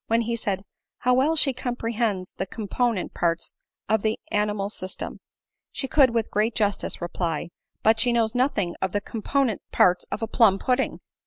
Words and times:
When 0.07 0.21
he 0.21 0.35
said, 0.35 0.63
"How 0.97 1.13
well 1.13 1.35
she 1.35 1.53
comprehends 1.53 2.33
the 2.37 2.47
component 2.47 3.13
parts 3.13 3.53
of 3.87 4.01
the 4.01 4.17
animal 4.31 4.71
system!" 4.71 5.19
She 5.73 5.87
could 5.87 6.09
with 6.09 6.31
great 6.31 6.55
justice 6.55 7.01
reply," 7.03 7.49
but 7.83 7.99
she 7.99 8.11
knows 8.11 8.33
nothing 8.33 8.75
of 8.81 8.93
the 8.93 9.01
component 9.01 9.61
parts 9.71 10.05
of 10.11 10.23
a 10.23 10.27
plum 10.27 10.57
pudding." 10.57 11.01